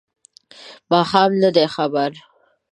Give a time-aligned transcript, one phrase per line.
[0.91, 2.11] ماښام نه دی خبر